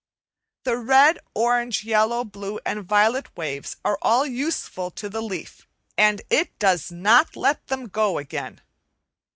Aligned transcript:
The 0.63 0.77
red, 0.77 1.19
orange, 1.35 1.83
yellow, 1.83 2.23
blue, 2.23 2.59
and 2.65 2.83
violet 2.83 3.27
waves 3.37 3.77
are 3.85 3.99
all 4.01 4.25
useful 4.25 4.89
to 4.89 5.09
the 5.09 5.21
leaf, 5.21 5.67
and 5.95 6.23
it 6.31 6.57
does 6.57 6.91
not 6.91 7.35
let 7.35 7.67
them 7.67 7.85
go 7.85 8.17
again. 8.17 8.61